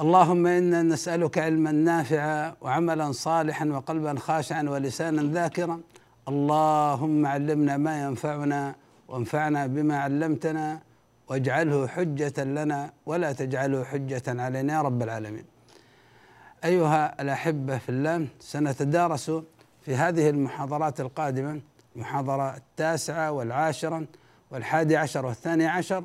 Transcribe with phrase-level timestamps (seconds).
[0.00, 5.80] اللهم انا نسالك علما نافعا وعملا صالحا وقلبا خاشعا ولسانا ذاكرا
[6.28, 8.74] اللهم علمنا ما ينفعنا
[9.08, 10.80] وانفعنا بما علمتنا
[11.28, 15.44] واجعله حجه لنا ولا تجعله حجه علينا يا رب العالمين
[16.64, 19.30] ايها الاحبه في الله سنتدارس
[19.82, 21.60] في هذه المحاضرات القادمه
[21.96, 24.04] المحاضره التاسعه والعاشره
[24.50, 26.04] والحادي عشر والثاني عشر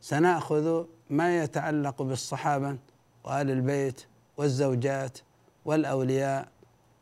[0.00, 2.76] سناخذ ما يتعلق بالصحابه
[3.24, 4.00] وآل البيت
[4.36, 5.18] والزوجات
[5.64, 6.48] والأولياء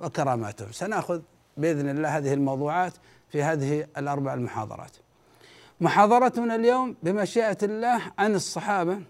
[0.00, 1.20] وكراماتهم سنأخذ
[1.56, 2.92] بإذن الله هذه الموضوعات
[3.30, 4.96] في هذه الأربع المحاضرات
[5.80, 9.00] محاضرتنا اليوم بمشيئة الله عن الصحابة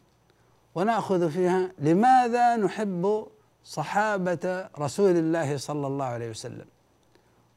[0.75, 3.27] ونأخذ فيها لماذا نحب
[3.65, 6.65] صحابة رسول الله صلى الله عليه وسلم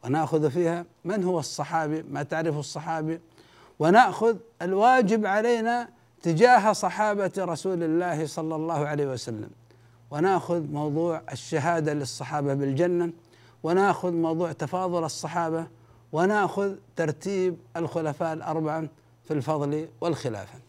[0.05, 3.21] ونأخذ فيها من هو الصحابي ما تعرف الصحابي
[3.79, 5.87] ونأخذ الواجب علينا
[6.21, 9.49] تجاه صحابه رسول الله صلى الله عليه وسلم
[10.11, 13.11] وناخذ موضوع الشهاده للصحابه بالجنه
[13.63, 15.67] وناخذ موضوع تفاضل الصحابه
[16.11, 18.87] وناخذ ترتيب الخلفاء الاربعه
[19.25, 20.59] في الفضل والخلافه.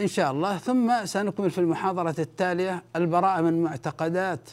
[0.00, 4.50] ان شاء الله ثم سنكمل في المحاضره التاليه البراءه من معتقدات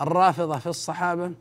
[0.00, 1.32] الرافضه في الصحابه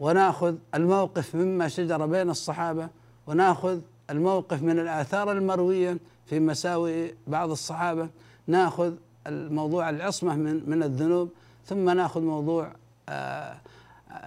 [0.00, 2.88] وناخذ الموقف مما شجر بين الصحابه
[3.26, 3.80] وناخذ
[4.10, 8.08] الموقف من الآثار المروية في مساوي بعض الصحابة
[8.46, 8.94] ناخذ
[9.26, 11.30] الموضوع العصمة من من الذنوب
[11.66, 12.72] ثم ناخذ موضوع
[13.08, 13.56] آه،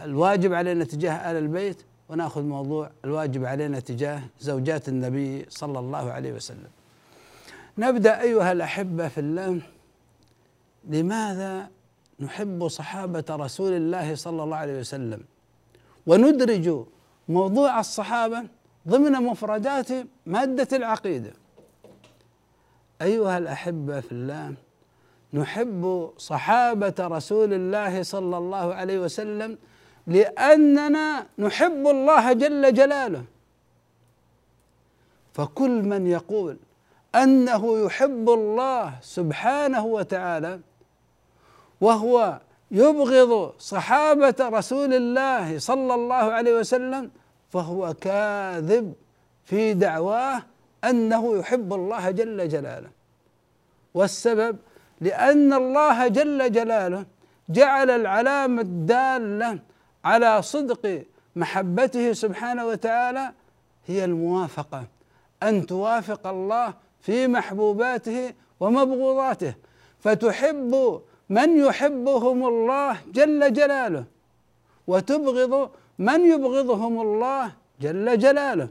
[0.04, 1.78] الواجب علينا تجاه آل البيت
[2.10, 6.70] وناخذ موضوع الواجب علينا تجاه زوجات النبي صلى الله عليه وسلم
[7.78, 9.62] نبدأ أيها الأحبة في الله
[10.90, 11.70] لماذا
[12.20, 15.20] نحب صحابة رسول الله صلى الله عليه وسلم
[16.08, 16.86] وندرج
[17.30, 18.44] موضوع الصحابة
[18.90, 19.88] ضمن مفردات
[20.26, 21.34] مادة العقيدة
[23.02, 24.54] أيها الأحبة في الله
[25.34, 29.58] نحب صحابة رسول الله صلى الله عليه وسلم
[30.08, 33.24] لأننا نحب الله جل جلاله
[35.34, 36.58] فكل من يقول
[37.16, 40.60] أنه يحب الله سبحانه وتعالى
[41.82, 42.40] وهو
[42.72, 47.12] يبغض صحابة رسول الله صلى الله عليه وسلم
[47.50, 48.94] فهو كاذب
[49.46, 50.44] في دعواه
[50.84, 52.90] انه يحب الله جل جلاله
[53.94, 54.58] والسبب
[55.02, 57.06] لان الله جل جلاله
[57.50, 59.60] جعل العلامه الداله
[60.06, 61.04] على صدق
[61.36, 63.32] محبته سبحانه وتعالى
[63.88, 64.84] هي الموافقه
[65.44, 69.56] ان توافق الله في محبوباته ومبغوضاته
[70.00, 74.06] فتحب من يحبهم الله جل جلاله
[74.88, 75.70] وتبغض
[76.00, 78.70] من يبغضهم الله جل جلاله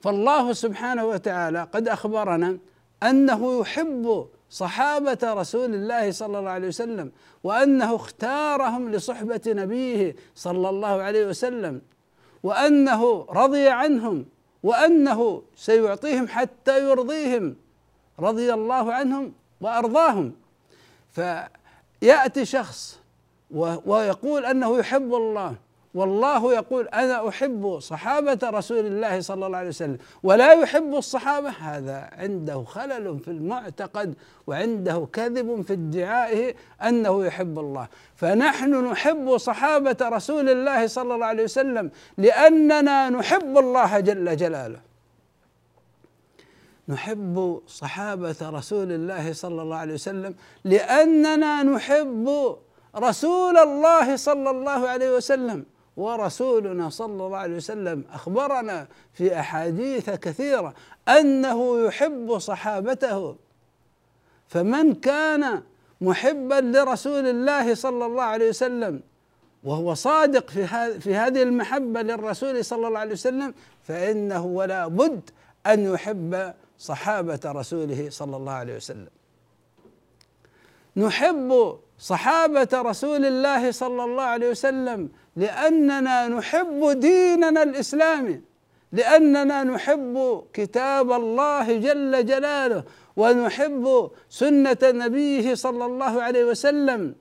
[0.00, 2.58] فالله سبحانه وتعالى قد اخبرنا
[3.02, 7.12] انه يحب صحابه رسول الله صلى الله عليه وسلم
[7.44, 11.80] وانه اختارهم لصحبه نبيه صلى الله عليه وسلم
[12.42, 14.24] وانه رضي عنهم
[14.62, 17.56] وانه سيعطيهم حتى يرضيهم
[18.18, 20.32] رضي الله عنهم وارضاهم
[21.12, 22.98] فياتي شخص
[23.90, 25.54] ويقول انه يحب الله
[25.96, 32.08] والله يقول انا احب صحابه رسول الله صلى الله عليه وسلم ولا يحب الصحابه هذا
[32.16, 34.14] عنده خلل في المعتقد
[34.46, 41.44] وعنده كذب في ادعائه انه يحب الله فنحن نحب صحابه رسول الله صلى الله عليه
[41.44, 44.80] وسلم لاننا نحب الله جل جلاله
[46.88, 50.34] نحب صحابه رسول الله صلى الله عليه وسلم
[50.64, 52.56] لاننا نحب
[52.96, 55.64] رسول الله صلى الله عليه وسلم
[55.96, 60.74] ورسولنا صلى الله عليه وسلم اخبرنا في احاديث كثيره
[61.08, 63.36] انه يحب صحابته
[64.48, 65.62] فمن كان
[66.00, 69.00] محبا لرسول الله صلى الله عليه وسلم
[69.64, 70.66] وهو صادق في
[71.00, 75.30] في هذه المحبه للرسول صلى الله عليه وسلم فانه ولا بد
[75.66, 79.08] ان يحب صحابه رسوله صلى الله عليه وسلم
[80.96, 88.40] نحب صحابه رسول الله صلى الله عليه وسلم لاننا نحب ديننا الاسلامي
[88.92, 92.84] لاننا نحب كتاب الله جل جلاله
[93.16, 97.14] ونحب سنه نبيه صلى الله عليه وسلم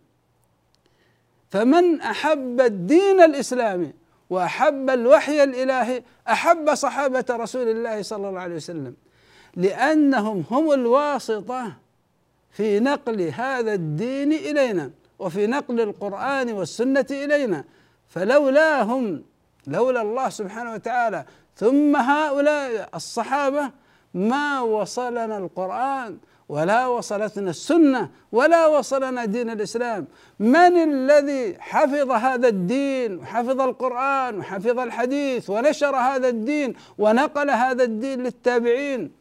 [1.49, 3.93] فمن احب الدين الاسلامي
[4.29, 8.93] واحب الوحي الالهي احب صحابه رسول الله صلى الله عليه وسلم
[9.55, 11.73] لانهم هم الواسطه
[12.51, 17.63] في نقل هذا الدين الينا وفي نقل القران والسنه الينا
[18.09, 19.23] فلولاهم
[19.67, 21.25] لولا الله سبحانه وتعالى
[21.55, 23.69] ثم هؤلاء الصحابه
[24.13, 26.17] ما وصلنا القران
[26.49, 30.07] ولا وصلتنا السنه ولا وصلنا دين الاسلام
[30.39, 38.23] من الذي حفظ هذا الدين وحفظ القران وحفظ الحديث ونشر هذا الدين ونقل هذا الدين
[38.23, 39.11] للتابعين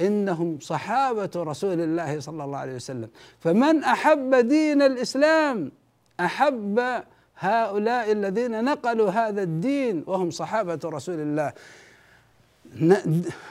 [0.00, 3.08] انهم صحابه رسول الله صلى الله عليه وسلم
[3.40, 5.72] فمن احب دين الاسلام
[6.20, 6.80] احب
[7.40, 11.52] هؤلاء الذين نقلوا هذا الدين وهم صحابه رسول الله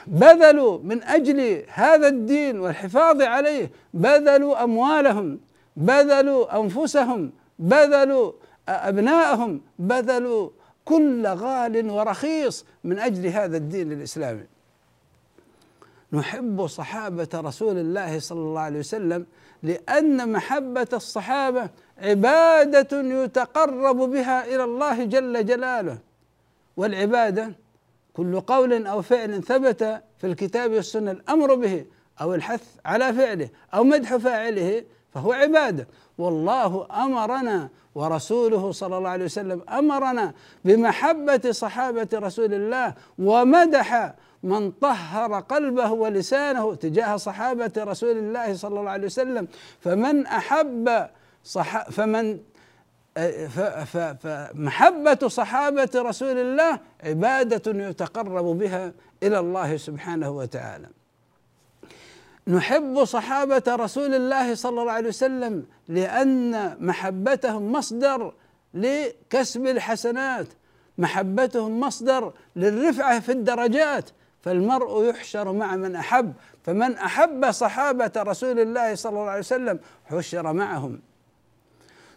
[0.06, 5.38] بذلوا من اجل هذا الدين والحفاظ عليه بذلوا اموالهم
[5.76, 8.32] بذلوا انفسهم بذلوا
[8.68, 10.50] ابناءهم بذلوا
[10.84, 14.44] كل غال ورخيص من اجل هذا الدين الاسلامي
[16.12, 19.26] نحب صحابه رسول الله صلى الله عليه وسلم
[19.62, 25.98] لأن محبة الصحابة عبادة يتقرب بها إلى الله جل جلاله
[26.76, 27.52] والعبادة
[28.14, 29.82] كل قول أو فعل ثبت
[30.18, 31.84] في الكتاب والسنة الأمر به
[32.20, 34.84] أو الحث على فعله أو مدح فاعله
[35.14, 35.88] فهو عباده
[36.18, 40.32] والله امرنا ورسوله صلى الله عليه وسلم امرنا
[40.64, 44.14] بمحبه صحابه رسول الله ومدح
[44.48, 49.48] من طهر قلبه ولسانه تجاه صحابه رسول الله صلى الله عليه وسلم
[49.80, 51.06] فمن احب
[51.44, 52.38] صح فمن
[53.86, 58.92] فمحبة صحابة رسول الله عبادة يتقرب بها
[59.22, 60.86] إلى الله سبحانه وتعالى.
[62.48, 68.32] نحب صحابة رسول الله صلى الله عليه وسلم لأن محبتهم مصدر
[68.74, 70.46] لكسب الحسنات،
[70.98, 74.10] محبتهم مصدر للرفعة في الدرجات،
[74.42, 76.32] فالمرء يحشر مع من احب
[76.64, 81.00] فمن احب صحابه رسول الله صلى الله عليه وسلم حشر معهم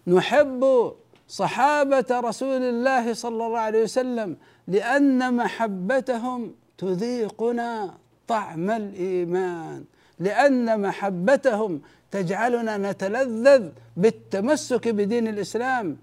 [0.07, 0.93] نحب
[1.27, 4.37] صحابه رسول الله صلى الله عليه وسلم
[4.67, 7.97] لان محبتهم تذيقنا
[8.27, 9.83] طعم الايمان
[10.19, 11.81] لان محبتهم
[12.11, 15.97] تجعلنا نتلذذ بالتمسك بدين الاسلام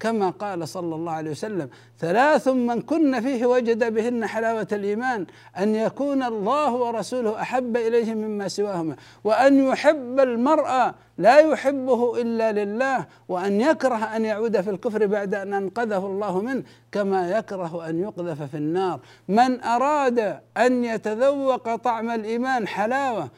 [0.00, 1.68] كما قال صلى الله عليه وسلم
[1.98, 5.26] ثلاث من كن فيه وجد بهن حلاوة الإيمان
[5.58, 13.06] أن يكون الله ورسوله أحب إليه مما سواهما وأن يحب المرأة لا يحبه إلا لله
[13.28, 16.62] وأن يكره أن يعود في الكفر بعد أن أنقذه الله منه
[16.92, 23.28] كما يكره أن يقذف في النار من أراد أن يتذوق طعم الإيمان حلاوة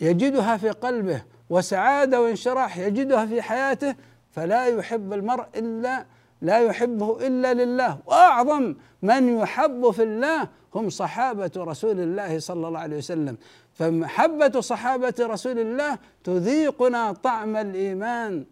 [0.00, 3.94] يجدها في قلبه وسعادة وانشراح يجدها في حياته
[4.32, 6.04] فلا يحب المرء إلا
[6.42, 12.78] لا يحبه إلا لله وأعظم من يحب في الله هم صحابة رسول الله صلى الله
[12.78, 13.36] عليه وسلم
[13.74, 18.44] فمحبة صحابة رسول الله تذيقنا طعم الإيمان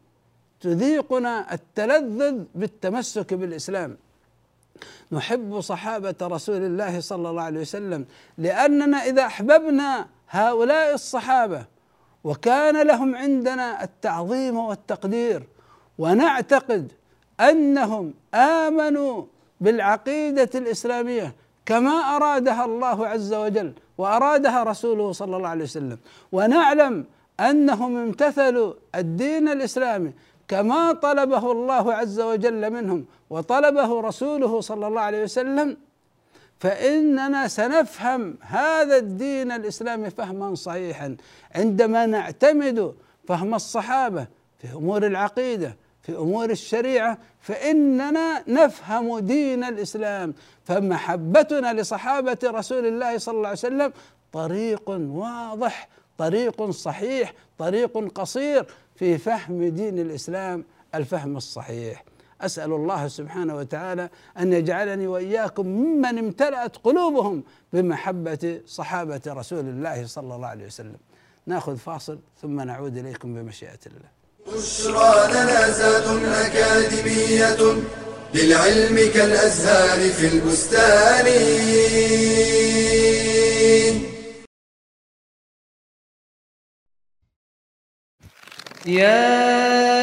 [0.60, 3.96] تذيقنا التلذذ بالتمسك بالإسلام
[5.12, 8.06] نحب صحابة رسول الله صلى الله عليه وسلم
[8.38, 11.64] لأننا إذا أحببنا هؤلاء الصحابة
[12.24, 15.42] وكان لهم عندنا التعظيم والتقدير
[16.00, 16.92] ونعتقد
[17.40, 19.24] انهم امنوا
[19.60, 21.34] بالعقيده الاسلاميه
[21.66, 25.98] كما ارادها الله عز وجل وارادها رسوله صلى الله عليه وسلم
[26.32, 27.04] ونعلم
[27.40, 30.12] انهم امتثلوا الدين الاسلامي
[30.48, 35.76] كما طلبه الله عز وجل منهم وطلبه رسوله صلى الله عليه وسلم
[36.60, 41.16] فاننا سنفهم هذا الدين الاسلامي فهما صحيحا
[41.54, 42.94] عندما نعتمد
[43.28, 44.26] فهم الصحابه
[44.58, 53.34] في امور العقيده في امور الشريعه فاننا نفهم دين الاسلام فمحبتنا لصحابه رسول الله صلى
[53.36, 53.92] الله عليه وسلم
[54.32, 55.88] طريق واضح
[56.18, 58.66] طريق صحيح طريق قصير
[58.96, 60.64] في فهم دين الاسلام
[60.94, 62.04] الفهم الصحيح
[62.40, 67.42] اسال الله سبحانه وتعالى ان يجعلني واياكم ممن امتلأت قلوبهم
[67.72, 70.96] بمحبه صحابه رسول الله صلى الله عليه وسلم
[71.46, 77.74] ناخذ فاصل ثم نعود اليكم بمشيئه الله بشرى لنا زاد أكاديمية
[78.34, 81.26] للعلم كالأزهار في البستان
[88.86, 89.42] يا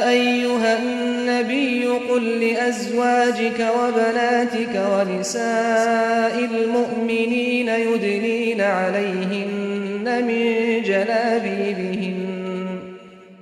[0.09, 12.26] أيها النبي قل لأزواجك وبناتك ونساء المؤمنين يدنين عليهن من جلابيبهن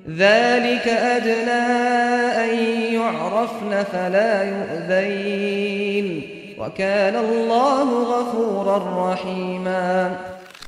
[0.10, 1.66] ذلك أدنى
[2.38, 2.60] أن
[2.94, 6.22] يعرفن فلا يؤذين
[6.60, 10.18] وكان الله غفورا رحيما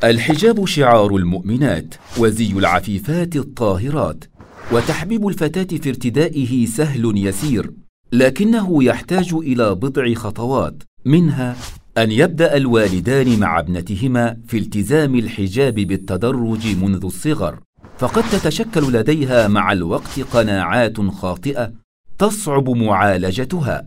[0.03, 4.23] الحجاب شعار المؤمنات وزي العفيفات الطاهرات
[4.71, 7.71] وتحبيب الفتاة في ارتدائه سهل يسير
[8.13, 11.55] لكنه يحتاج إلى بضع خطوات منها
[11.97, 17.59] أن يبدأ الوالدان مع ابنتهما في التزام الحجاب بالتدرج منذ الصغر
[17.97, 21.73] فقد تتشكل لديها مع الوقت قناعات خاطئه
[22.17, 23.85] تصعب معالجتها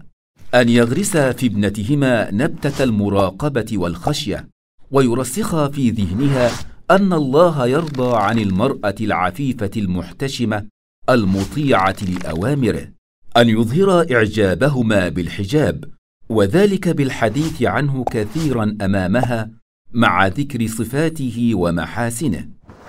[0.55, 4.49] ان يغرسا في ابنتهما نبته المراقبه والخشيه
[4.91, 6.51] ويرسخا في ذهنها
[6.91, 10.67] ان الله يرضى عن المراه العفيفه المحتشمه
[11.11, 12.89] المطيعه لاوامره
[13.37, 15.85] ان يظهرا اعجابهما بالحجاب
[16.29, 19.51] وذلك بالحديث عنه كثيرا امامها
[19.93, 22.49] مع ذكر صفاته ومحاسنه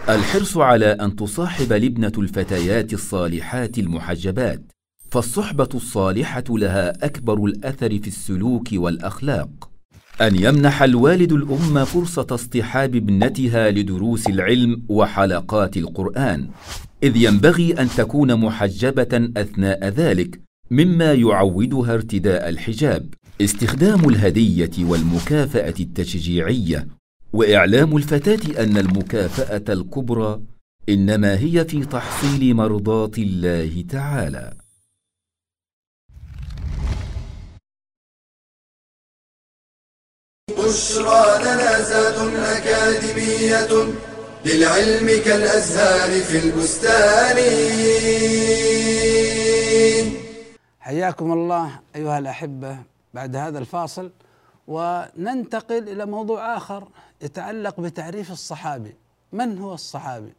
[0.09, 4.71] الحرص على أن تصاحب الابنة الفتيات الصالحات المحجبات
[5.11, 9.69] فالصحبة الصالحة لها أكبر الأثر في السلوك والأخلاق
[10.21, 16.47] أن يمنح الوالد الأم فرصة اصطحاب ابنتها لدروس العلم وحلقات القرآن
[17.03, 20.39] إذ ينبغي أن تكون محجبة أثناء ذلك
[20.71, 23.09] مما يعودها ارتداء الحجاب
[23.41, 26.87] استخدام الهدية والمكافأة التشجيعية
[27.33, 30.41] واعلام الفتاه ان المكافاه الكبرى
[30.89, 34.53] انما هي في تحصيل مرضاه الله تعالى
[40.49, 43.91] بشرى جنازات اكاديميه
[44.45, 47.37] للعلم كالازهار في البستان
[50.79, 52.79] حياكم الله ايها الاحبه
[53.13, 54.11] بعد هذا الفاصل
[54.67, 56.87] وننتقل الى موضوع اخر
[57.21, 58.95] يتعلق بتعريف الصحابي
[59.31, 60.33] من هو الصحابي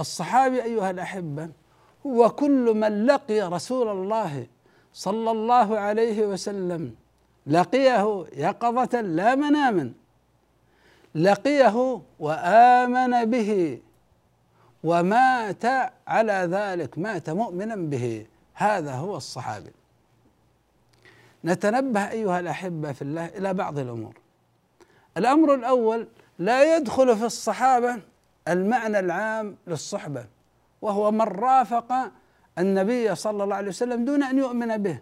[0.00, 1.50] الصحابي ايها الاحبه
[2.06, 4.46] هو كل من لقي رسول الله
[4.92, 6.94] صلى الله عليه وسلم
[7.46, 9.92] لقيه يقظه لا مناما
[11.14, 13.80] لقيه وامن به
[14.84, 15.64] ومات
[16.06, 19.70] على ذلك مات مؤمنا به هذا هو الصحابي
[21.44, 24.14] نتنبه ايها الاحبه في الله الى بعض الامور.
[25.16, 27.96] الامر الاول لا يدخل في الصحابه
[28.48, 30.24] المعنى العام للصحبه
[30.82, 31.92] وهو من رافق
[32.58, 35.00] النبي صلى الله عليه وسلم دون ان يؤمن به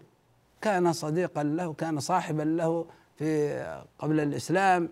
[0.61, 3.59] كان صديقا له كان صاحبا له في
[3.99, 4.89] قبل الاسلام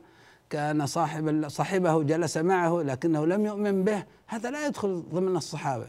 [0.49, 5.85] كان صاحب صاحبه جلس معه لكنه لم يؤمن به هذا لا يدخل ضمن الصحابه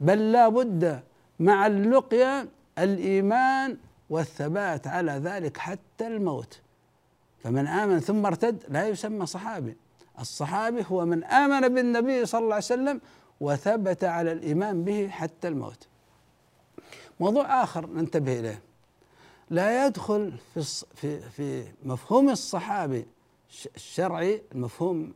[0.00, 1.02] بل لا بد
[1.40, 3.76] مع اللقيا الايمان
[4.10, 6.58] والثبات على ذلك حتى الموت
[7.42, 9.76] فمن آمن ثم ارتد لا يسمى صحابي
[10.20, 13.00] الصحابي هو من آمن بالنبي صلى الله عليه وسلم
[13.40, 15.86] وثبت على الإيمان به حتى الموت
[17.20, 18.62] موضوع آخر ننتبه إليه
[19.50, 20.62] لا يدخل في
[20.94, 23.06] في في مفهوم الصحابي
[23.76, 25.12] الشرعي المفهوم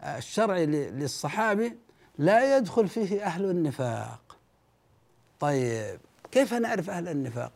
[0.00, 1.76] آه، الشرعي للصحابي
[2.18, 4.38] لا يدخل فيه أهل النفاق
[5.40, 6.00] طيب
[6.32, 7.52] كيف نعرف أهل النفاق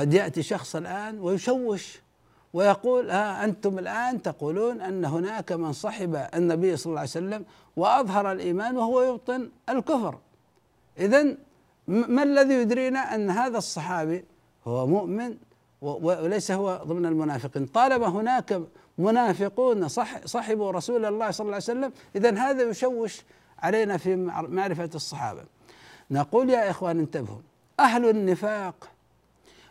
[0.00, 2.00] قد ياتي شخص الان ويشوش
[2.54, 7.44] ويقول ها آه، انتم الان تقولون ان هناك من صحب النبي صلى الله عليه وسلم
[7.76, 10.18] واظهر الايمان وهو يبطن الكفر
[10.98, 11.36] اذا
[11.88, 14.24] ما الذي يدرينا ان هذا الصحابي
[14.66, 15.36] هو مؤمن
[15.82, 18.60] وليس هو ضمن المنافقين طالما هناك
[18.98, 23.20] منافقون صح صحبوا رسول الله صلى الله عليه وسلم اذا هذا يشوش
[23.58, 24.16] علينا في
[24.48, 25.42] معرفه الصحابه
[26.10, 27.40] نقول يا اخوان انتبهوا
[27.80, 28.88] اهل النفاق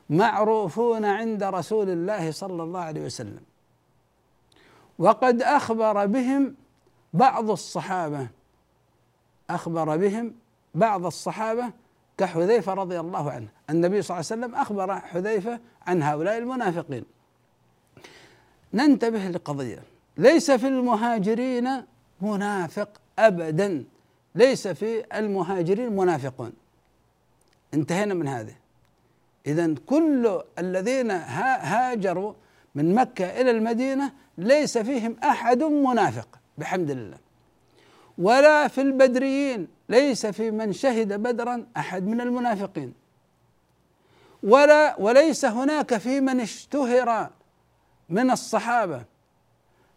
[0.10, 3.42] معروفون عند رسول الله صلى الله عليه وسلم
[5.00, 6.56] وقد اخبر بهم
[7.14, 8.28] بعض الصحابه
[9.50, 10.36] اخبر بهم
[10.76, 11.70] بعض الصحابه
[12.18, 17.04] كحذيفه رضي الله عنه النبي صلى الله عليه وسلم اخبر حذيفه عن هؤلاء المنافقين
[18.74, 19.84] ننتبه لقضيه
[20.18, 21.68] ليس في المهاجرين
[22.22, 22.90] منافق
[23.20, 23.86] ابدا
[24.36, 26.54] ليس في المهاجرين منافقون
[27.74, 28.56] انتهينا من هذه
[29.50, 32.34] إذا كل الذين هاجروا
[32.76, 37.18] من مكة إلى المدينة ليس فيهم أحد منافق بحمد الله
[38.18, 42.94] ولا في البدريين ليس في من شهد بدرا أحد من المنافقين
[44.44, 47.30] ولا وليس هناك في من اشتهر
[48.10, 49.04] من الصحابة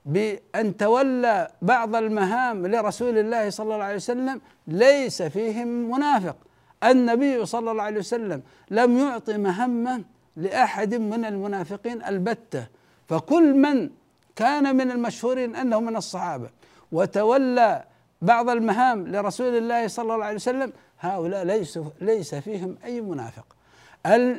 [0.07, 6.37] بأن تولى بعض المهام لرسول الله صلى الله عليه وسلم ليس فيهم منافق
[6.85, 10.03] النبي صلى الله عليه وسلم لم يعطي مهمة
[10.37, 12.67] لأحد من المنافقين البتة
[13.09, 13.91] فكل من
[14.37, 16.51] كان من المشهورين أنه من الصحابة
[16.93, 17.85] وتولى
[18.23, 23.47] بعض المهام لرسول الله صلى الله عليه وسلم هؤلاء ليس ليس فيهم أي منافق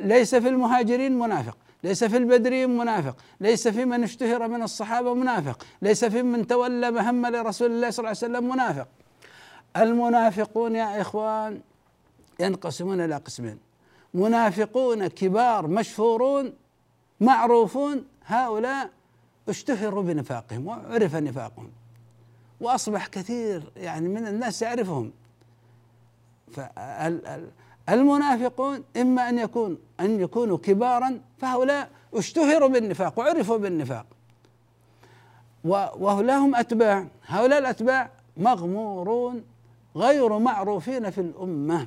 [0.04, 5.62] ليس في المهاجرين منافق ليس في البدريين منافق ليس في من اشتهر من الصحابة منافق
[5.82, 8.88] ليس في من تولى مهمة لرسول الله صلى الله عليه وسلم منافق
[9.76, 11.60] المنافقون يا إخوان
[12.40, 13.58] ينقسمون الى قسمين
[14.14, 16.52] منافقون كبار مشهورون
[17.20, 18.90] معروفون هؤلاء
[19.48, 21.70] اشتهروا بنفاقهم وعرف نفاقهم
[22.60, 25.12] واصبح كثير يعني من الناس يعرفهم
[27.86, 34.06] فالمنافقون اما ان يكون ان يكونوا كبارا فهؤلاء اشتهروا بالنفاق وعرفوا بالنفاق
[35.98, 39.42] ولهم اتباع هؤلاء الاتباع مغمورون
[39.96, 41.86] غير معروفين في الامه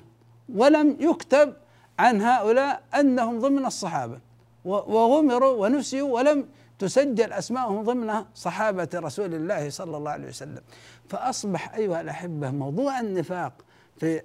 [0.50, 1.54] ولم يكتب
[2.00, 4.20] عن هؤلاء انهم ضمن الصحابه
[4.66, 6.48] وغمروا ونسيوا ولم
[6.80, 10.62] تسجل اسماءهم ضمن صحابه رسول الله صلى الله عليه وسلم
[11.10, 13.54] فاصبح ايها الاحبه موضوع النفاق
[13.98, 14.22] في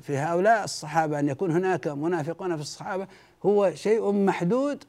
[0.00, 3.06] في هؤلاء الصحابه ان يكون هناك منافقون في الصحابه
[3.46, 4.84] هو شيء محدود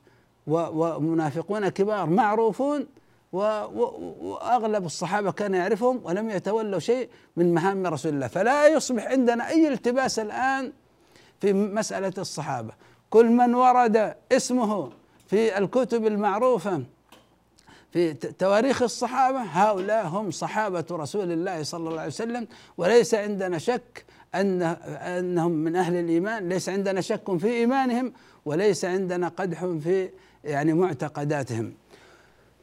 [0.47, 2.87] ومنافقون كبار معروفون
[3.33, 9.67] واغلب الصحابه كان يعرفهم ولم يتولوا شيء من مهام رسول الله فلا يصبح عندنا اي
[9.67, 10.73] التباس الان
[11.41, 12.71] في مساله الصحابه
[13.09, 14.91] كل من ورد اسمه
[15.27, 16.83] في الكتب المعروفه
[17.91, 24.05] في تواريخ الصحابه هؤلاء هم صحابه رسول الله صلى الله عليه وسلم وليس عندنا شك
[24.35, 28.13] أن أنهم من أهل الإيمان ليس عندنا شك في إيمانهم
[28.45, 30.09] وليس عندنا قدح في
[30.43, 31.73] يعني معتقداتهم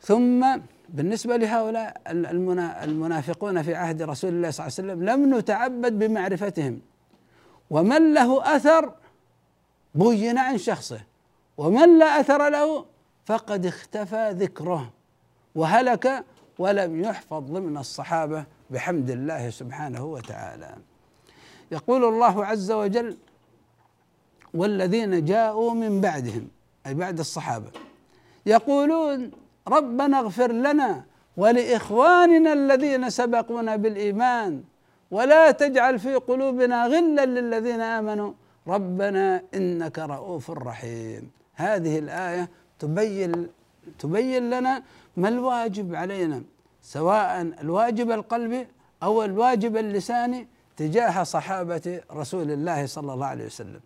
[0.04, 0.46] ثم
[0.88, 2.00] بالنسبة لهؤلاء
[2.86, 6.80] المنافقون في عهد رسول الله صلى الله عليه وسلم لم نتعبد بمعرفتهم
[7.70, 8.92] ومن له أثر
[9.94, 11.00] بين عن شخصه
[11.58, 12.84] ومن لا أثر له
[13.24, 14.90] فقد اختفى ذكره
[15.54, 16.24] وهلك
[16.58, 20.74] ولم يحفظ ضمن الصحابة بحمد الله سبحانه وتعالى
[21.72, 23.16] يقول الله عز وجل
[24.54, 26.48] والذين جاءوا من بعدهم
[26.86, 27.68] أي بعد الصحابة
[28.46, 29.30] يقولون
[29.68, 31.04] ربنا اغفر لنا
[31.36, 34.62] ولاخواننا الذين سبقونا بالايمان
[35.10, 38.32] ولا تجعل في قلوبنا غلا للذين امنوا
[38.68, 42.48] ربنا انك رؤوف رحيم هذه الايه
[42.78, 43.48] تبين
[43.98, 44.82] تبين لنا
[45.16, 46.42] ما الواجب علينا
[46.82, 48.66] سواء الواجب القلبي
[49.02, 53.80] او الواجب اللساني تجاه صحابه رسول الله صلى الله عليه وسلم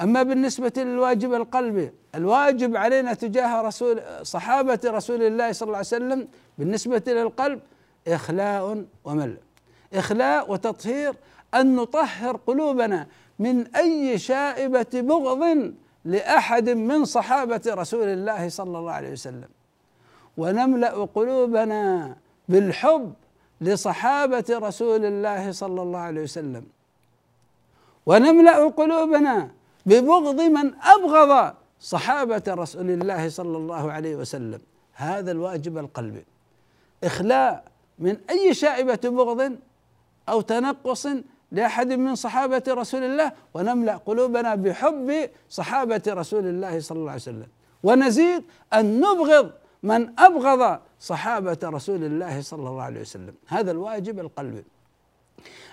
[0.00, 6.28] أما بالنسبة للواجب القلبي الواجب علينا تجاه رسول صحابة رسول الله صلى الله عليه وسلم
[6.58, 7.60] بالنسبة للقلب
[8.08, 9.36] إخلاء وملء
[9.94, 11.14] إخلاء وتطهير
[11.54, 13.06] أن نطهر قلوبنا
[13.38, 15.72] من أي شائبة بغض
[16.04, 19.48] لأحد من صحابة رسول الله صلى الله عليه وسلم
[20.36, 22.16] ونملأ قلوبنا
[22.48, 23.12] بالحب
[23.60, 26.64] لصحابة رسول الله صلى الله عليه وسلم
[28.06, 29.48] ونملأ قلوبنا
[29.86, 34.60] ببغض من ابغض صحابه رسول الله صلى الله عليه وسلم
[34.94, 36.24] هذا الواجب القلبي
[37.04, 37.64] اخلاء
[37.98, 39.56] من اي شائبه بغض
[40.28, 41.06] او تنقص
[41.52, 47.46] لاحد من صحابه رسول الله ونملا قلوبنا بحب صحابه رسول الله صلى الله عليه وسلم
[47.82, 49.50] ونزيد ان نبغض
[49.82, 54.64] من ابغض صحابه رسول الله صلى الله عليه وسلم هذا الواجب القلبي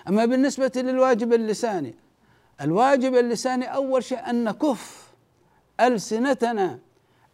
[0.08, 1.94] اما بالنسبه للواجب اللساني
[2.60, 5.10] الواجب اللساني اول شيء ان نكف
[5.80, 6.78] السنتنا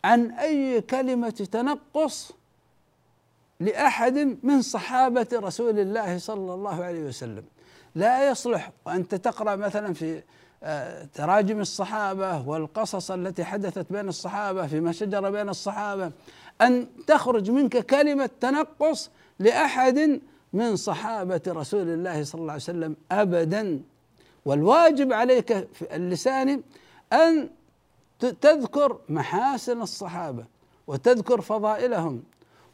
[0.04, 2.32] عن اي كلمه تنقص
[3.60, 7.44] لاحد من صحابه رسول الله صلى الله عليه وسلم
[7.94, 10.22] لا يصلح وانت تقرا مثلا في
[10.62, 16.12] آه، تراجم الصحابه والقصص التي حدثت بين الصحابه فيما شجر بين الصحابه
[16.62, 20.20] ان تخرج منك كلمه تنقص لاحد
[20.52, 23.80] من صحابه رسول الله صلى الله عليه وسلم ابدا
[24.46, 26.62] والواجب عليك في اللسان
[27.12, 27.48] أن
[28.20, 30.44] تذكر محاسن الصحابة
[30.86, 32.22] وتذكر فضائلهم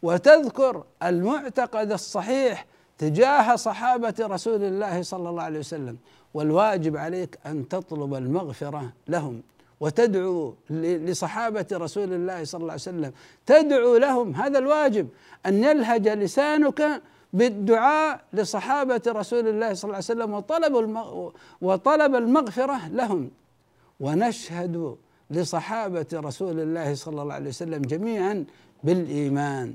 [0.03, 2.67] وتذكر المعتقد الصحيح
[2.99, 5.97] تجاه صحابة رسول الله صلى الله عليه وسلم
[6.35, 9.43] والواجب عليك أن تطلب المغفرة لهم
[9.81, 13.13] وتدعو لصحابة رسول الله صلى الله عليه وسلم
[13.47, 15.09] تدعو لهم هذا الواجب
[15.47, 17.01] أن يلهج لسانك
[17.33, 21.03] بالدعاء لصحابة رسول الله صلى الله عليه وسلم وطلب
[21.61, 23.31] وطلب المغفرة لهم
[24.01, 24.97] ونشهد
[25.31, 28.45] لصحابة رسول الله صلى الله عليه وسلم جميعا
[28.85, 29.75] بالإيمان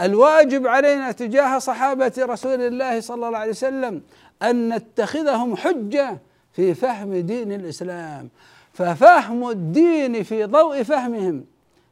[0.00, 4.00] الواجب علينا تجاه صحابة رسول الله صلى الله عليه وسلم
[4.42, 6.18] أن نتخذهم حجة
[6.52, 8.28] في فهم دين الإسلام
[8.72, 11.44] ففهم الدين في ضوء فهمهم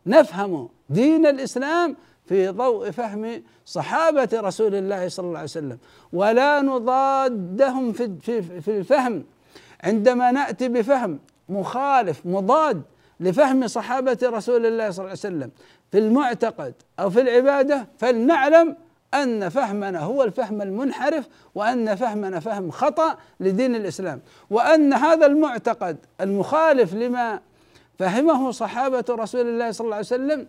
[0.06, 5.78] نفهم دين الإسلام في ضوء فهم صحابة رسول الله صلى الله عليه وسلم
[6.12, 9.24] ولا نضادهم في في, في الفهم
[9.84, 12.82] عندما نأتي بفهم مخالف مضاد
[13.20, 15.50] لفهم صحابة رسول الله صلى الله عليه وسلم
[15.92, 18.76] في المعتقد أو في العبادة فلنعلم
[19.14, 26.94] أن فهمنا هو الفهم المنحرف وأن فهمنا فهم خطأ لدين الإسلام وأن هذا المعتقد المخالف
[26.94, 27.40] لما
[27.98, 30.46] فهمه صحابة رسول الله صلى الله عليه وسلم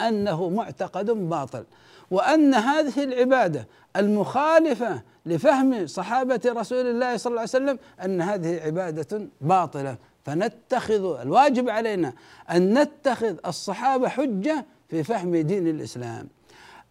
[0.00, 1.64] انه معتقد باطل
[2.10, 9.26] وان هذه العباده المخالفه لفهم صحابه رسول الله صلى الله عليه وسلم ان هذه عباده
[9.40, 12.12] باطله فنتخذ الواجب علينا
[12.50, 16.28] ان نتخذ الصحابه حجه في فهم دين الاسلام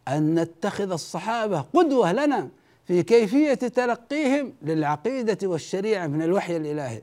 [0.08, 2.50] ان نتخذ الصحابه قدوه لنا
[2.88, 7.02] في كيفيه تلقيهم للعقيده والشريعه من الوحي الالهي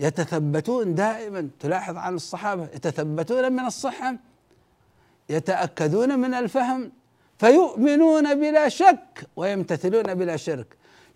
[0.00, 4.16] يتثبتون دائما تلاحظ عن الصحابه يتثبتون من الصحه
[5.30, 6.92] يتأكدون من الفهم
[7.38, 10.66] فيؤمنون بلا شك ويمتثلون بلا شرك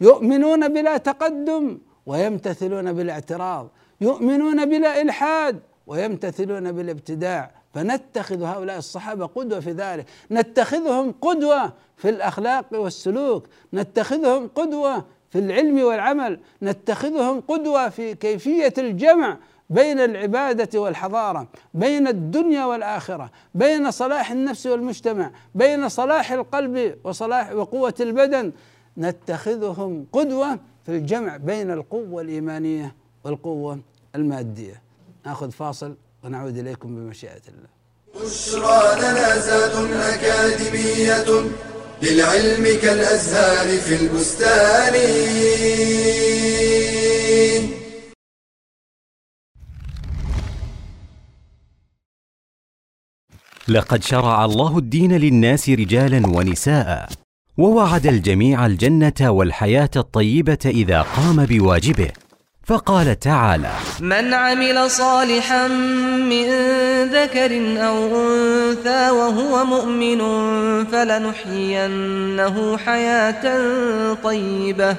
[0.01, 3.69] يؤمنون بلا تقدم ويمتثلون بالاعتراض
[4.01, 12.65] يؤمنون بلا إلحاد ويمتثلون بالابتداع فنتخذ هؤلاء الصحابة قدوة في ذلك نتخذهم قدوة في الأخلاق
[12.73, 19.37] والسلوك نتخذهم قدوة في العلم والعمل نتخذهم قدوة في كيفية الجمع
[19.73, 27.95] بين العباده والحضاره بين الدنيا والاخره بين صلاح النفس والمجتمع بين صلاح القلب وصلاح وقوه
[28.01, 28.53] البدن
[28.99, 30.55] نتخذهم قدوه
[30.87, 33.79] في الجمع بين القوه الايمانيه والقوه
[34.15, 34.83] الماديه
[35.27, 37.69] ناخذ فاصل ونعود اليكم بمشيئه الله
[38.25, 41.23] بشرى لنا اكاديميه
[42.03, 44.95] للعلم كالازهار في البستان
[53.69, 57.09] لقد شرع الله الدين للناس رجالا ونساء
[57.59, 62.09] ووعد الجميع الجنه والحياه الطيبه اذا قام بواجبه
[62.65, 63.71] فقال تعالى
[64.01, 65.69] من عمل صالحا
[66.29, 66.45] من
[67.05, 67.57] ذكر
[67.89, 70.21] او انثى وهو مؤمن
[70.85, 73.47] فلنحيينه حياه
[74.15, 74.97] طيبه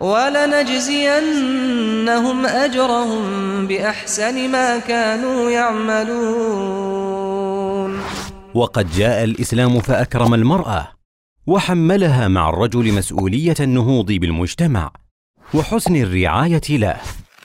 [0.00, 8.00] ولنجزينهم أجرهم بأحسن ما كانوا يعملون
[8.54, 10.88] وقد جاء الإسلام فأكرم المرأة
[11.46, 14.92] وحملها مع الرجل مسؤولية النهوض بالمجتمع
[15.54, 16.96] وحسن الرعاية له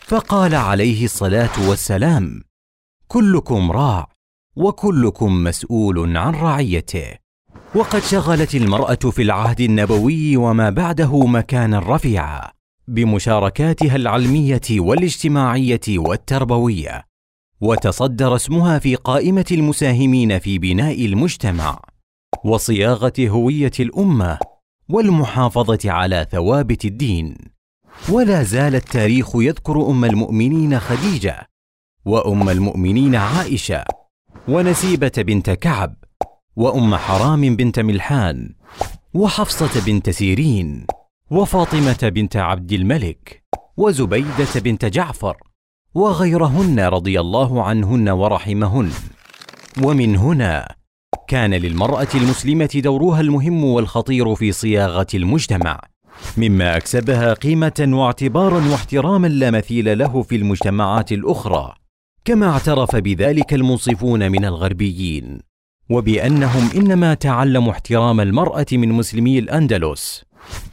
[0.02, 2.42] فقال عليه الصلاة والسلام
[3.08, 4.08] كلكم راع
[4.56, 7.25] وكلكم مسؤول عن رعيته
[7.76, 12.42] وقد شغلت المرأة في العهد النبوي وما بعده مكانا رفيعا
[12.88, 17.04] بمشاركاتها العلمية والاجتماعية والتربوية،
[17.62, 21.80] وتصدر اسمها في قائمة المساهمين في بناء المجتمع،
[22.44, 24.40] وصياغة هوية الأمة،
[24.90, 27.36] والمحافظة على ثوابت الدين.
[28.10, 31.46] ولا زال التاريخ يذكر أم المؤمنين خديجة،
[32.06, 33.84] وأم المؤمنين عائشة،
[34.48, 36.05] ونسيبة بنت كعب،
[36.56, 38.50] وأم حرام بنت ملحان
[39.14, 40.86] وحفصة بنت سيرين
[41.32, 43.44] وفاطمة بنت عبد الملك
[43.78, 45.38] وزبيدة بنت جعفر
[45.96, 48.92] وغيرهن رضي الله عنهن ورحمهن
[49.84, 50.76] ومن هنا
[51.28, 55.80] كان للمرأة المسلمة دورها المهم والخطير في صياغة المجتمع
[56.38, 61.74] مما أكسبها قيمة واعتبارا واحتراما لا مثيل له في المجتمعات الأخرى
[62.26, 65.40] كما اعترف بذلك المنصفون من الغربيين
[65.90, 70.24] وبانهم انما تعلموا احترام المراه من مسلمي الاندلس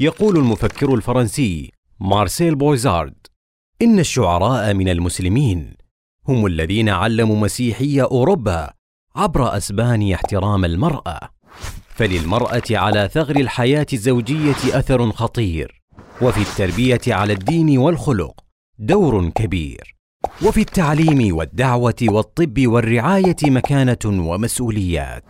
[0.01, 3.15] يقول المفكر الفرنسي مارسيل بويزارد
[3.83, 5.75] ان الشعراء من المسلمين
[6.29, 8.71] هم الذين علموا مسيحي اوروبا
[9.17, 11.21] عبر اسبانيا احترام المراه
[11.89, 15.83] فللمراه على ثغر الحياه الزوجيه اثر خطير
[16.23, 18.35] وفي التربيه على الدين والخلق
[18.79, 19.97] دور كبير
[20.47, 25.25] وفي التعليم والدعوه والطب والرعايه مكانه ومسؤوليات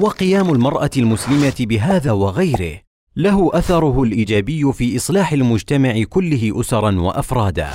[0.00, 2.80] وقيام المراه المسلمه بهذا وغيره
[3.16, 7.70] له اثره الايجابي في اصلاح المجتمع كله اسرا وافرادا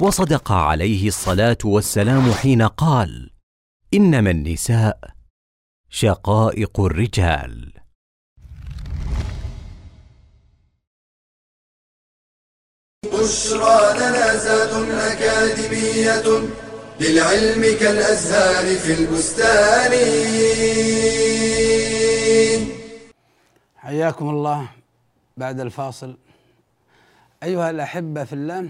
[0.00, 3.30] وصدق عليه الصلاه والسلام حين قال
[3.94, 4.98] انما النساء
[5.90, 7.72] شقائق الرجال
[13.26, 14.72] بشرى لنا زاد
[15.12, 16.46] أكاديمية
[17.00, 19.92] للعلم كالأزهار في البستان
[23.76, 24.68] حياكم الله
[25.36, 26.16] بعد الفاصل
[27.42, 28.68] أيها الأحبة في الله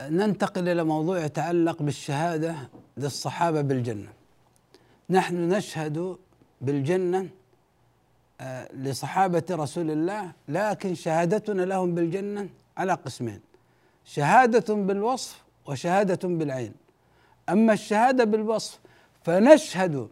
[0.00, 2.54] ننتقل إلى موضوع يتعلق بالشهادة
[2.96, 4.08] للصحابة بالجنة
[5.10, 6.16] نحن نشهد
[6.60, 7.28] بالجنة
[8.40, 13.40] آه، لصحابة رسول الله لكن شهادتنا لهم بالجنة على قسمين
[14.04, 16.72] شهادة بالوصف وشهادة بالعين
[17.48, 18.78] أما الشهادة بالوصف
[19.24, 20.08] فنشهد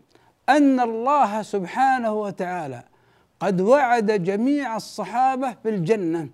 [0.49, 2.83] أن الله سبحانه وتعالى
[3.41, 6.29] قد وعد جميع الصحابة بالجنة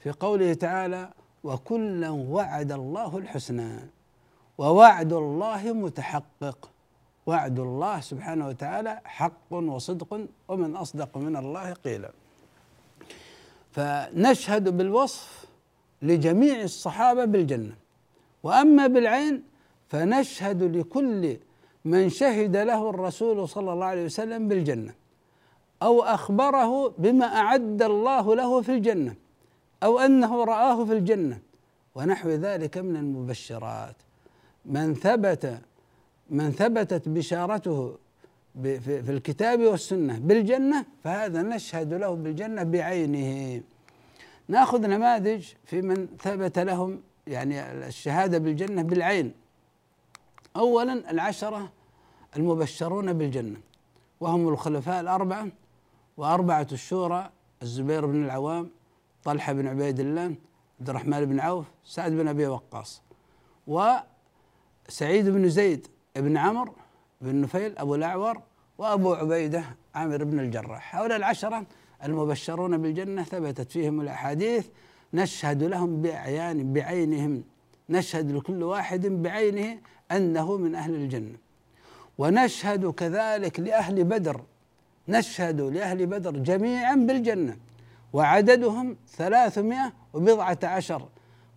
[0.00, 1.10] في قوله تعالى
[1.44, 3.76] وكلا وعد الله الحسنى
[4.58, 6.70] ووعد الله متحقق
[7.26, 12.10] وعد الله سبحانه وتعالى حق وصدق ومن اصدق من الله قيلا
[13.72, 15.44] فنشهد بالوصف
[16.04, 17.74] لجميع الصحابه بالجنه
[18.42, 19.42] واما بالعين
[19.88, 21.36] فنشهد لكل
[21.84, 24.92] من شهد له الرسول صلى الله عليه وسلم بالجنه
[25.82, 29.14] او اخبره بما اعد الله له في الجنه
[29.82, 31.38] او انه راه في الجنه
[31.94, 33.96] ونحو ذلك من المبشرات
[34.66, 35.58] من ثبت
[36.30, 37.94] من ثبتت بشارته
[39.04, 43.62] في الكتاب والسنه بالجنه فهذا نشهد له بالجنه بعينه
[44.48, 49.34] ناخذ نماذج في من ثبت لهم يعني الشهاده بالجنه بالعين
[50.56, 51.72] اولا العشره
[52.36, 53.56] المبشرون بالجنه
[54.20, 55.48] وهم الخلفاء الاربعه
[56.16, 57.30] واربعه الشورى
[57.62, 58.70] الزبير بن العوام
[59.24, 60.34] طلحه بن عبيد الله
[60.80, 63.02] عبد الرحمن بن عوف سعد بن ابي وقاص
[63.66, 66.72] وسعيد بن زيد بن عمرو
[67.20, 68.40] بن نفيل ابو الاعور
[68.78, 71.66] وابو عبيده عامر بن الجراح هؤلاء العشره
[72.06, 74.66] المبشرون بالجنة ثبتت فيهم الأحاديث
[75.14, 77.42] نشهد لهم بأعيان بعينهم
[77.90, 79.78] نشهد لكل واحد بعينه
[80.12, 81.36] أنه من أهل الجنة
[82.18, 84.40] ونشهد كذلك لأهل بدر
[85.08, 87.56] نشهد لأهل بدر جميعا بالجنة
[88.12, 91.02] وعددهم ثلاثمائة وبضعة عشر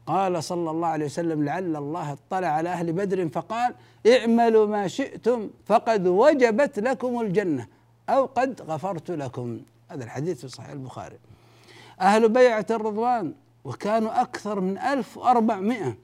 [0.06, 3.74] قال صلى الله عليه وسلم لعل الله اطلع على أهل بدر فقال
[4.08, 7.68] اعملوا ما شئتم فقد وجبت لكم الجنة
[8.10, 11.18] أو قد غفرت لكم هذا الحديث في صحيح البخاري
[12.02, 15.98] أهل بيعة الرضوان وكانوا أكثر من ألف وأربعمائة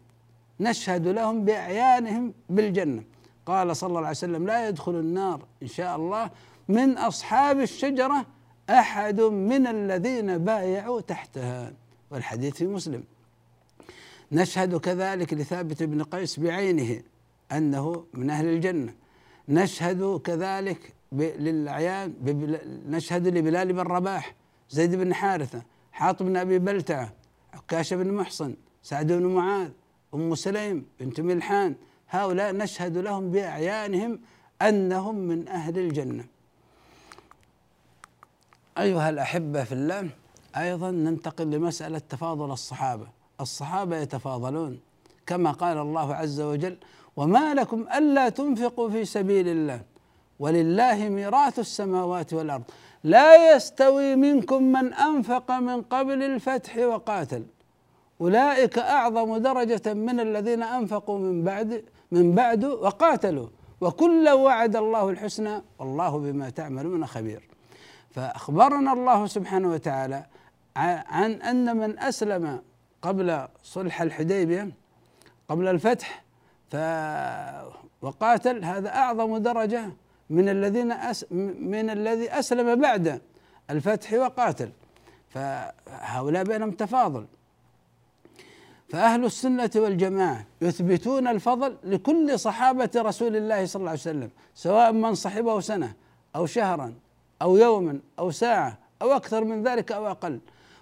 [0.59, 3.03] نشهد لهم بأعيانهم بالجنة
[3.45, 6.29] قال صلى الله عليه وسلم لا يدخل النار إن شاء الله
[6.67, 8.25] من أصحاب الشجرة
[8.69, 11.73] أحد من الذين بايعوا تحتها
[12.11, 13.03] والحديث في مسلم
[14.31, 17.01] نشهد كذلك لثابت بن قيس بعينه
[17.51, 18.93] أنه من أهل الجنة
[19.49, 22.13] نشهد كذلك للأعيان
[22.87, 24.35] نشهد لبلال بن رباح
[24.69, 27.13] زيد بن حارثة حاطب بن أبي بلتعة
[27.53, 29.69] عكاشة بن محصن سعد بن معاذ
[30.13, 31.75] أم سليم بنت ملحان
[32.09, 34.19] هؤلاء نشهد لهم بأعيانهم
[34.61, 36.25] أنهم من أهل الجنة
[38.77, 40.09] أيها الأحبة في الله
[40.57, 43.07] أيضا ننتقل لمسألة تفاضل الصحابة
[43.41, 44.79] الصحابة يتفاضلون
[45.25, 46.77] كما قال الله عز وجل
[47.17, 49.81] وما لكم ألا تنفقوا في سبيل الله
[50.43, 52.63] ولله ميراث السماوات والارض
[53.03, 57.43] لا يستوي منكم من انفق من قبل الفتح وقاتل
[58.21, 63.47] اولئك اعظم درجه من الذين انفقوا من بعد من بعد وقاتلوا
[63.81, 67.47] وكل وعد الله الحسنى والله بما تعملون خبير
[68.11, 70.25] فاخبرنا الله سبحانه وتعالى
[70.75, 72.61] عن ان من اسلم
[73.01, 74.71] قبل صلح الحديبيه
[75.49, 76.23] قبل الفتح
[76.69, 76.75] ف
[78.01, 79.89] وقاتل هذا اعظم درجه
[80.29, 81.25] من الذين أس
[81.59, 83.21] من الذي أسلم بعد
[83.69, 84.69] الفتح وقاتل
[85.29, 87.25] فهؤلاء بينهم تفاضل
[88.89, 95.15] فأهل السنة والجماعة يثبتون الفضل لكل صحابة رسول الله صلى الله عليه وسلم سواء من
[95.15, 95.93] صحبه سنة
[96.35, 96.93] أو شهرا
[97.41, 100.39] أو يوما أو ساعة أو أكثر من ذلك أو أقل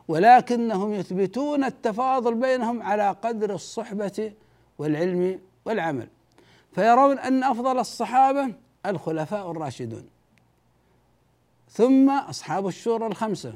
[0.07, 4.33] ولكنهم يثبتون التفاضل بينهم على قدر الصحبة
[4.79, 6.07] والعلم والعمل
[6.75, 8.47] فيرون أن أفضل الصحابة
[8.85, 10.05] الخلفاء الراشدون
[11.69, 13.53] ثم اصحاب الشورى الخمسه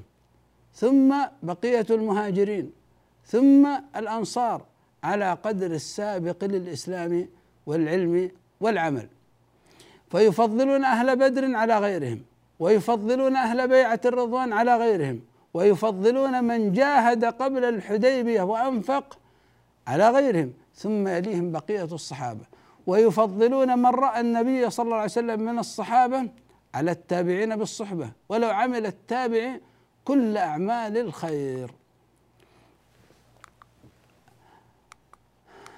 [0.73, 2.71] ثم بقيه المهاجرين
[3.25, 4.65] ثم الانصار
[5.03, 7.27] على قدر السابق للاسلام
[7.65, 9.07] والعلم والعمل
[10.11, 12.21] فيفضلون اهل بدر على غيرهم
[12.59, 15.19] ويفضلون اهل بيعه الرضوان على غيرهم
[15.53, 19.17] ويفضلون من جاهد قبل الحديبيه وانفق
[19.87, 22.45] على غيرهم ثم يليهم بقيه الصحابه
[22.87, 26.29] ويفضلون من راى النبي صلى الله عليه وسلم من الصحابه
[26.75, 29.57] على التابعين بالصحبه ولو عمل التابع
[30.05, 31.71] كل اعمال الخير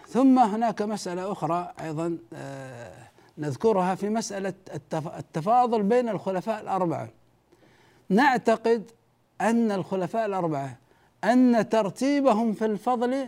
[0.07, 4.53] ثم هناك مساله اخرى ايضا آه، نذكرها في مساله
[5.17, 7.09] التفاضل بين الخلفاء الاربعه
[8.09, 8.91] نعتقد
[9.41, 10.77] ان الخلفاء الاربعه
[11.23, 13.27] ان ترتيبهم في الفضل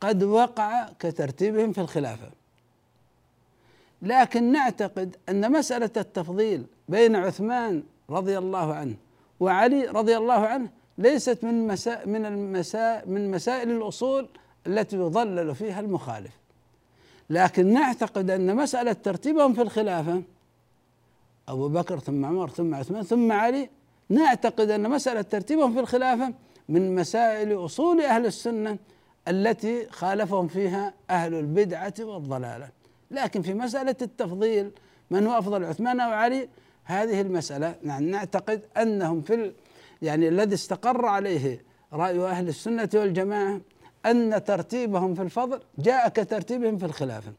[0.00, 2.30] قد وقع كترتيبهم في الخلافه
[4.02, 8.94] لكن نعتقد ان مساله التفضيل بين عثمان رضي الله عنه
[9.40, 14.28] وعلي رضي الله عنه ليست من مساء من المساء من مسائل الاصول
[14.66, 16.32] التي يضلل فيها المخالف
[17.30, 20.22] لكن نعتقد ان مساله ترتيبهم في الخلافه
[21.48, 23.68] ابو بكر ثم عمر ثم عثمان ثم علي
[24.08, 26.34] نعتقد ان مساله ترتيبهم في الخلافه
[26.68, 28.78] من مسائل اصول اهل السنه
[29.28, 32.68] التي خالفهم فيها اهل البدعه والضلاله
[33.10, 34.70] لكن في مسألة التفضيل
[35.10, 36.48] من هو أفضل عثمان أو علي
[36.84, 39.52] هذه المسألة نحن نعتقد أنهم في
[40.02, 43.60] يعني الذي استقر عليه رأي أهل السنة والجماعة
[44.06, 47.32] أن ترتيبهم في الفضل جاء كترتيبهم في الخلافة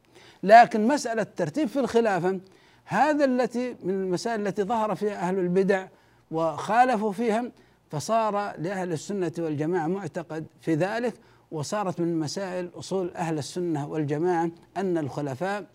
[0.44, 2.40] لكن مسألة الترتيب في الخلافة
[2.86, 5.86] هذا التي من المسائل التي ظهر فيها أهل البدع
[6.32, 7.52] وخالفوا فيها
[7.92, 11.14] فصار لأهل السنة والجماعة معتقد في ذلك
[11.52, 15.66] وصارت من مسائل أصول أهل السنة والجماعة أن الخلفاء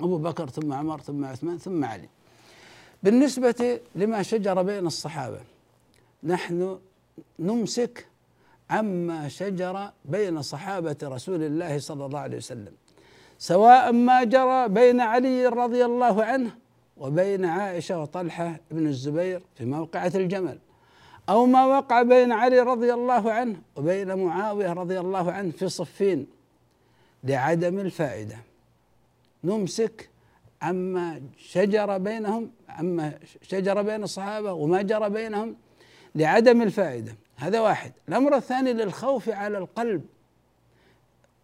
[0.00, 2.08] أبو بكر ثم عمر ثم عثمان ثم علي
[3.02, 5.38] بالنسبة لما شجر بين الصحابة
[6.22, 6.78] نحن
[7.38, 8.06] نمسك
[8.70, 12.72] عما شجر بين صحابة رسول الله صلى الله عليه وسلم
[13.38, 16.56] سواء ما جرى بين علي رضي الله عنه
[16.96, 20.58] وبين عائشة وطلحة بن الزبير في موقعة الجمل
[21.28, 26.26] أو ما وقع بين علي رضي الله عنه وبين معاوية رضي الله عنه في صفين
[27.24, 28.36] لعدم الفائدة
[29.44, 30.08] نمسك
[30.62, 35.56] عما شجر بينهم عما شجر بين الصحابة وما جرى بينهم
[36.14, 40.04] لعدم الفائدة هذا واحد الأمر الثاني للخوف على القلب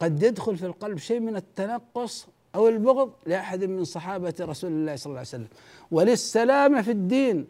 [0.01, 5.07] قد يدخل في القلب شيء من التنقص أو البغض لأحد من صحابة رسول الله صلى
[5.07, 5.49] الله عليه وسلم
[5.91, 7.47] وللسلامة في الدين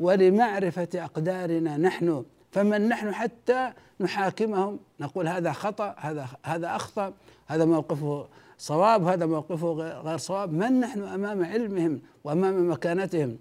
[0.00, 7.12] ولمعرفة أقدارنا نحن فمن نحن حتى نحاكمهم نقول هذا خطأ هذا هذا أخطأ
[7.46, 8.26] هذا موقفه
[8.58, 13.36] صواب هذا موقفه غير صواب من نحن أمام علمهم وأمام مكانتهم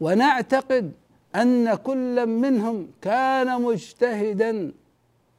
[0.00, 0.92] ونعتقد
[1.36, 4.72] أن كل منهم كان مجتهدا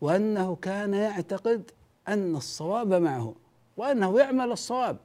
[0.02, 1.72] وأنه كان يعتقد
[2.08, 3.34] أن الصواب معه
[3.78, 4.98] وأنه يعمل الصواب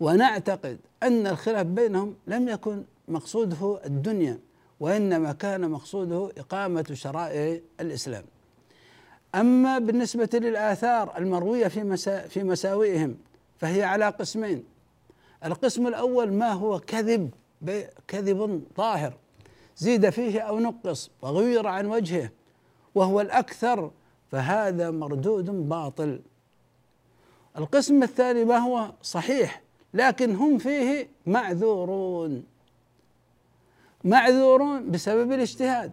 [0.00, 4.38] ونعتقد أن الخلاف بينهم لم يكن مقصوده الدنيا
[4.80, 8.24] وإنما كان مقصوده إقامة شرائع الإسلام
[9.34, 13.16] أما بالنسبة للآثار المروية في, مسا في مساوئهم
[13.58, 14.64] فهي على قسمين
[15.44, 17.30] القسم الأول ما هو كذب
[18.08, 19.16] كذب ظاهر
[19.76, 22.30] زيد فيه أو نقص وغير عن وجهه
[22.94, 23.90] وهو الأكثر
[24.30, 26.20] فهذا مردود باطل
[27.58, 29.62] القسم الثاني ما هو صحيح
[29.94, 32.44] لكن هم فيه معذورون
[34.06, 35.92] معذورون بسبب الاجتهاد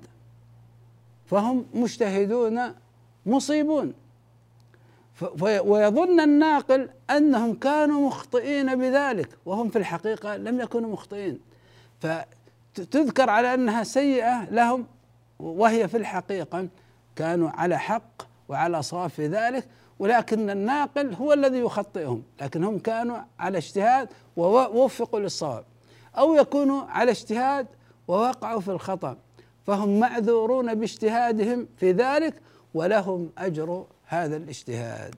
[1.26, 2.60] فهم مجتهدون
[3.26, 3.94] مصيبون
[5.42, 11.40] ويظن الناقل انهم كانوا مخطئين بذلك وهم في الحقيقه لم يكونوا مخطئين
[12.00, 14.86] فتذكر على انها سيئه لهم
[15.40, 16.68] وهي في الحقيقه
[17.16, 19.68] كانوا على حق وعلى صواب في ذلك
[20.00, 25.64] ولكن الناقل هو الذي يخطئهم لكن هم كانوا على اجتهاد ووفقوا للصواب
[26.18, 27.68] او يكونوا على اجتهاد
[28.08, 29.18] ووقعوا في الخطأ
[29.68, 32.34] فهم معذورون باجتهادهم في ذلك
[32.74, 35.16] ولهم أجر هذا الاجتهاد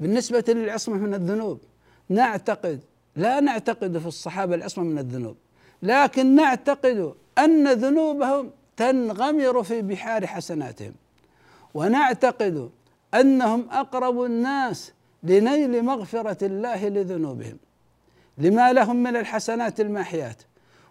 [0.00, 1.60] بالنسبة للعصمة من الذنوب
[2.08, 2.80] نعتقد
[3.16, 5.36] لا نعتقد في الصحابة العصمة من الذنوب
[5.82, 10.92] لكن نعتقد أن ذنوبهم تنغمر في بحار حسناتهم
[11.74, 12.70] ونعتقد
[13.14, 17.56] أنهم أقرب الناس لنيل مغفرة الله لذنوبهم
[18.38, 20.42] لما لهم من الحسنات الماحيات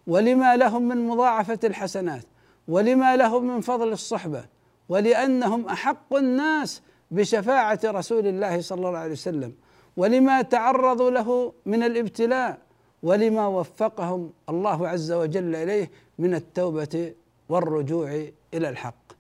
[0.09, 2.23] ولما لهم من مضاعفه الحسنات
[2.67, 4.45] ولما لهم من فضل الصحبه
[4.89, 6.81] ولانهم احق الناس
[7.11, 9.53] بشفاعه رسول الله صلى الله عليه وسلم
[9.97, 12.57] ولما تعرضوا له من الابتلاء
[13.03, 17.13] ولما وفقهم الله عز وجل اليه من التوبه
[17.49, 19.11] والرجوع الى الحق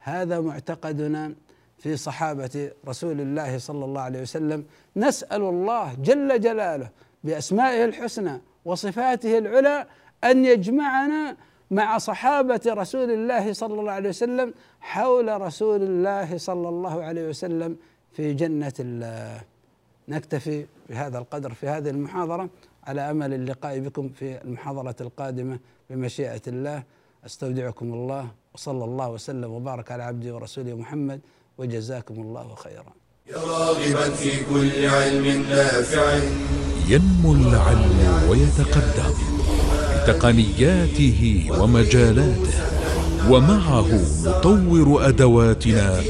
[0.00, 1.34] هذا معتقدنا
[1.78, 4.64] في صحابه رسول الله صلى الله عليه وسلم
[4.96, 6.90] نسال الله جل جلاله
[7.24, 9.86] باسمائه الحسنى وصفاته العلى
[10.24, 11.36] ان يجمعنا
[11.70, 17.76] مع صحابه رسول الله صلى الله عليه وسلم حول رسول الله صلى الله عليه وسلم
[18.12, 19.40] في جنه الله
[20.08, 22.48] نكتفي بهذا القدر في هذه المحاضره
[22.84, 25.58] على امل اللقاء بكم في المحاضره القادمه
[25.90, 26.82] بمشيئه الله
[27.26, 31.20] استودعكم الله وصلى الله وسلم وبارك على عبده ورسوله محمد
[31.58, 32.92] وجزاكم الله خيرا
[33.26, 36.14] يا راغبا في كل علم نافع
[36.88, 39.41] ينمو العلم ويتقدم
[40.06, 42.64] تقنياته ومجالاته
[43.30, 46.00] ومعه نطور أدواتنا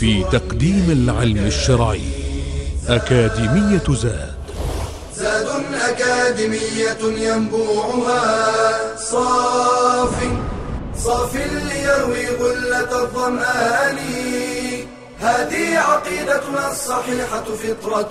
[0.00, 2.02] في تقديم العلم الشرعي
[2.88, 4.32] أكاديمية زاد
[5.16, 5.46] زاد
[5.88, 8.46] أكاديمية ينبوعها
[8.96, 10.16] صاف
[10.96, 13.96] صاف ليروي غلة الظمآن
[15.20, 18.10] هذه عقيدتنا الصحيحة فطرة